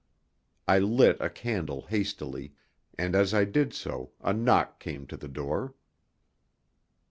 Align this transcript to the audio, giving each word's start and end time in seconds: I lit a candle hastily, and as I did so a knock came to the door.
I 0.67 0.79
lit 0.79 1.17
a 1.19 1.29
candle 1.29 1.83
hastily, 1.83 2.53
and 2.97 3.13
as 3.13 3.35
I 3.35 3.45
did 3.45 3.71
so 3.71 4.13
a 4.19 4.33
knock 4.33 4.79
came 4.79 5.05
to 5.05 5.15
the 5.15 5.27
door. 5.27 5.75